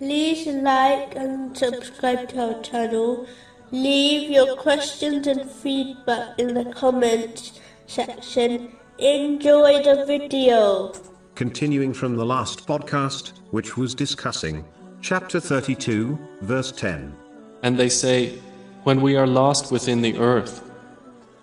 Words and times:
like 0.00 1.14
and 1.14 1.56
subscribe 1.56 2.28
to 2.30 2.54
our 2.54 2.62
channel. 2.62 3.26
Leave 3.70 4.30
your 4.30 4.56
questions 4.56 5.26
and 5.26 5.48
feedback 5.50 6.38
in 6.38 6.54
the 6.54 6.64
comments 6.72 7.60
section. 7.86 8.72
Enjoy 8.98 9.82
the 9.82 10.04
video. 10.06 10.92
Continuing 11.34 11.92
from 11.92 12.16
the 12.16 12.24
last 12.24 12.66
podcast, 12.66 13.32
which 13.50 13.76
was 13.76 13.94
discussing 13.94 14.64
chapter 15.00 15.40
32, 15.40 16.18
verse 16.42 16.72
10. 16.72 17.14
And 17.62 17.76
they 17.76 17.88
say, 17.88 18.38
When 18.84 19.00
we 19.00 19.16
are 19.16 19.26
lost 19.26 19.72
within 19.72 20.02
the 20.02 20.18
earth, 20.18 20.70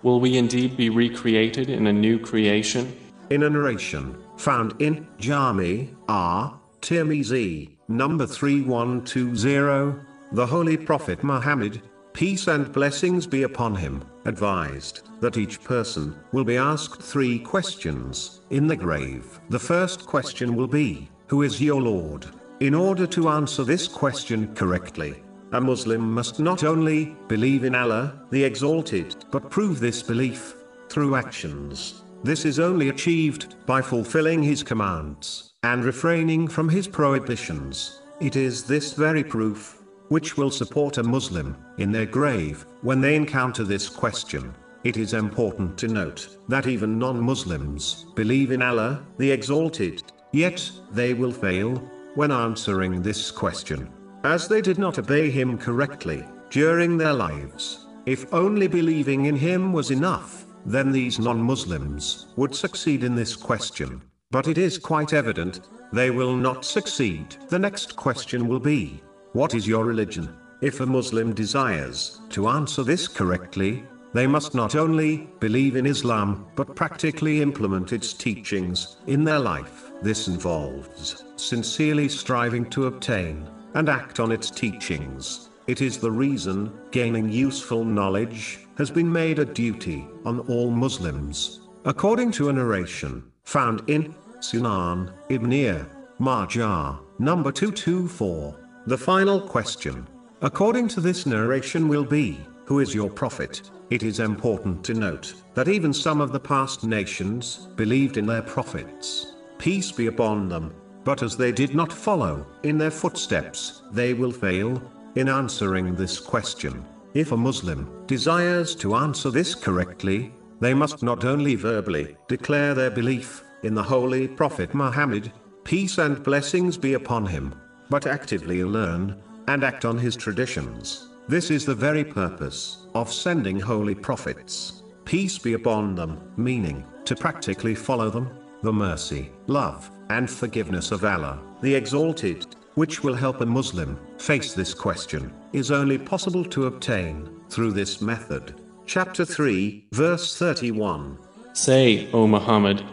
will 0.02 0.20
we 0.20 0.36
indeed 0.36 0.76
be 0.76 0.90
recreated 0.90 1.68
in 1.68 1.86
a 1.86 1.92
new 1.92 2.18
creation? 2.18 2.98
In 3.30 3.44
a 3.44 3.50
narration 3.50 4.22
found 4.36 4.80
in 4.80 5.06
Jami 5.18 5.94
At 6.08 6.61
Tirmizi, 6.82 7.70
number 7.86 8.26
3120, 8.26 10.04
the 10.32 10.44
Holy 10.44 10.76
Prophet 10.76 11.22
Muhammad, 11.22 11.80
peace 12.12 12.48
and 12.48 12.72
blessings 12.72 13.24
be 13.24 13.44
upon 13.44 13.76
him, 13.76 14.02
advised 14.24 15.08
that 15.20 15.36
each 15.36 15.62
person 15.62 16.16
will 16.32 16.42
be 16.42 16.56
asked 16.56 17.00
three 17.00 17.38
questions 17.38 18.40
in 18.50 18.66
the 18.66 18.74
grave. 18.74 19.38
The 19.48 19.60
first 19.60 20.06
question 20.06 20.56
will 20.56 20.66
be, 20.66 21.08
Who 21.28 21.42
is 21.42 21.62
your 21.62 21.80
Lord? 21.80 22.26
In 22.58 22.74
order 22.74 23.06
to 23.06 23.28
answer 23.28 23.62
this 23.62 23.86
question 23.86 24.52
correctly, 24.56 25.22
a 25.52 25.60
Muslim 25.60 26.12
must 26.12 26.40
not 26.40 26.64
only 26.64 27.16
believe 27.28 27.62
in 27.62 27.76
Allah, 27.76 28.26
the 28.30 28.42
Exalted, 28.42 29.24
but 29.30 29.50
prove 29.50 29.78
this 29.78 30.02
belief 30.02 30.56
through 30.88 31.14
actions. 31.14 32.02
This 32.24 32.44
is 32.44 32.58
only 32.58 32.88
achieved 32.88 33.54
by 33.66 33.80
fulfilling 33.80 34.42
his 34.42 34.64
commands 34.64 35.51
and 35.64 35.84
refraining 35.84 36.48
from 36.48 36.68
his 36.68 36.88
prohibitions. 36.88 38.00
It 38.20 38.34
is 38.34 38.64
this 38.64 38.94
very 38.94 39.22
proof 39.22 39.82
which 40.08 40.36
will 40.36 40.50
support 40.50 40.98
a 40.98 41.02
Muslim 41.02 41.56
in 41.78 41.92
their 41.92 42.06
grave 42.06 42.66
when 42.82 43.00
they 43.00 43.14
encounter 43.14 43.62
this 43.62 43.88
question. 43.88 44.54
It 44.82 44.96
is 44.96 45.14
important 45.14 45.78
to 45.78 45.88
note 45.88 46.36
that 46.48 46.66
even 46.66 46.98
non 46.98 47.20
Muslims 47.20 48.06
believe 48.16 48.50
in 48.50 48.60
Allah, 48.60 49.04
the 49.18 49.30
Exalted, 49.30 50.02
yet 50.32 50.68
they 50.90 51.14
will 51.14 51.32
fail 51.32 51.76
when 52.16 52.32
answering 52.32 53.00
this 53.00 53.30
question, 53.30 53.88
as 54.24 54.48
they 54.48 54.60
did 54.60 54.78
not 54.78 54.98
obey 54.98 55.30
Him 55.30 55.56
correctly 55.56 56.24
during 56.50 56.98
their 56.98 57.14
lives. 57.14 57.86
If 58.04 58.34
only 58.34 58.66
believing 58.66 59.26
in 59.26 59.36
Him 59.36 59.72
was 59.72 59.92
enough, 59.92 60.44
then 60.66 60.90
these 60.90 61.20
non-Muslims 61.20 62.26
would 62.36 62.54
succeed 62.54 63.04
in 63.04 63.14
this 63.14 63.36
question. 63.36 64.02
But 64.32 64.48
it 64.48 64.56
is 64.56 64.78
quite 64.78 65.12
evident, 65.12 65.60
they 65.92 66.08
will 66.10 66.34
not 66.34 66.64
succeed. 66.64 67.36
The 67.50 67.58
next 67.58 67.96
question 67.96 68.48
will 68.48 68.60
be, 68.60 69.02
what 69.34 69.54
is 69.54 69.68
your 69.68 69.84
religion? 69.84 70.34
If 70.62 70.80
a 70.80 70.86
Muslim 70.86 71.34
desires 71.34 72.18
to 72.30 72.48
answer 72.48 72.82
this 72.82 73.06
correctly, 73.08 73.84
they 74.14 74.26
must 74.26 74.54
not 74.54 74.74
only 74.74 75.28
believe 75.38 75.76
in 75.76 75.84
Islam, 75.84 76.46
but 76.56 76.74
practically 76.74 77.42
implement 77.42 77.92
its 77.92 78.14
teachings 78.14 78.96
in 79.06 79.22
their 79.22 79.38
life. 79.38 79.90
This 80.00 80.28
involves 80.28 81.24
sincerely 81.36 82.08
striving 82.08 82.70
to 82.70 82.86
obtain 82.86 83.46
and 83.74 83.90
act 83.90 84.18
on 84.18 84.32
its 84.32 84.50
teachings. 84.50 85.50
It 85.66 85.82
is 85.82 85.98
the 85.98 86.10
reason 86.10 86.72
gaining 86.90 87.28
useful 87.30 87.84
knowledge 87.84 88.60
has 88.78 88.90
been 88.90 89.12
made 89.12 89.40
a 89.40 89.44
duty 89.44 90.06
on 90.24 90.40
all 90.40 90.70
Muslims. 90.70 91.60
According 91.84 92.30
to 92.32 92.48
a 92.48 92.52
narration 92.52 93.24
found 93.44 93.82
in 93.88 94.14
Sunan 94.40 95.12
Ibn 95.28 95.86
Majah, 96.18 96.98
number 97.18 97.52
224, 97.52 98.56
the 98.86 98.98
final 98.98 99.40
question, 99.40 100.06
according 100.40 100.88
to 100.88 101.00
this 101.00 101.26
narration, 101.26 101.88
will 101.88 102.04
be 102.04 102.40
Who 102.66 102.80
is 102.80 102.94
your 102.94 103.10
prophet? 103.10 103.70
It 103.90 104.02
is 104.02 104.20
important 104.20 104.82
to 104.84 104.94
note 104.94 105.34
that 105.54 105.68
even 105.68 105.92
some 105.92 106.20
of 106.20 106.32
the 106.32 106.40
past 106.40 106.84
nations 106.84 107.68
believed 107.76 108.16
in 108.16 108.26
their 108.26 108.42
prophets, 108.42 109.34
peace 109.58 109.92
be 109.92 110.06
upon 110.06 110.48
them, 110.48 110.74
but 111.04 111.22
as 111.22 111.36
they 111.36 111.52
did 111.52 111.74
not 111.74 111.92
follow 111.92 112.46
in 112.62 112.78
their 112.78 112.90
footsteps, 112.90 113.82
they 113.92 114.14
will 114.14 114.32
fail 114.32 114.82
in 115.16 115.28
answering 115.28 115.94
this 115.94 116.18
question. 116.18 116.84
If 117.14 117.32
a 117.32 117.36
Muslim 117.36 118.06
desires 118.06 118.74
to 118.76 118.94
answer 118.94 119.30
this 119.30 119.54
correctly, 119.54 120.32
they 120.62 120.72
must 120.72 121.02
not 121.02 121.24
only 121.24 121.56
verbally 121.56 122.16
declare 122.28 122.72
their 122.72 122.90
belief 122.90 123.42
in 123.64 123.74
the 123.74 123.82
Holy 123.82 124.28
Prophet 124.28 124.72
Muhammad, 124.74 125.32
peace 125.64 125.98
and 125.98 126.22
blessings 126.22 126.78
be 126.78 126.94
upon 126.94 127.26
him, 127.26 127.52
but 127.90 128.06
actively 128.06 128.62
learn 128.62 129.20
and 129.48 129.64
act 129.64 129.84
on 129.84 129.98
his 129.98 130.14
traditions. 130.14 131.08
This 131.26 131.50
is 131.50 131.66
the 131.66 131.74
very 131.74 132.04
purpose 132.04 132.86
of 132.94 133.12
sending 133.12 133.58
holy 133.58 133.96
prophets, 133.96 134.84
peace 135.04 135.36
be 135.36 135.54
upon 135.54 135.96
them, 135.96 136.20
meaning 136.36 136.84
to 137.06 137.16
practically 137.16 137.74
follow 137.74 138.08
them, 138.08 138.30
the 138.62 138.72
mercy, 138.72 139.32
love, 139.48 139.90
and 140.10 140.30
forgiveness 140.30 140.92
of 140.92 141.04
Allah, 141.04 141.40
the 141.60 141.74
Exalted, 141.74 142.54
which 142.76 143.02
will 143.02 143.14
help 143.14 143.40
a 143.40 143.46
Muslim 143.46 143.98
face 144.16 144.54
this 144.54 144.74
question, 144.74 145.32
is 145.52 145.72
only 145.72 145.98
possible 145.98 146.44
to 146.44 146.66
obtain 146.66 147.28
through 147.50 147.72
this 147.72 148.00
method. 148.00 148.61
Chapter 148.86 149.24
3, 149.24 149.86
verse 149.92 150.36
31. 150.36 151.18
Say, 151.54 152.10
O 152.12 152.26
Muhammad, 152.26 152.84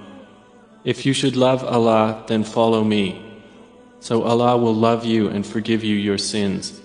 if 0.84 1.06
you 1.06 1.14
should 1.14 1.36
love 1.36 1.64
Allah, 1.64 2.24
then 2.28 2.44
follow 2.44 2.84
me. 2.84 3.22
So 4.00 4.24
Allah 4.24 4.58
will 4.58 4.74
love 4.74 5.04
you 5.04 5.28
and 5.28 5.46
forgive 5.46 5.84
you 5.84 5.96
your 5.96 6.18
sins. 6.18 6.80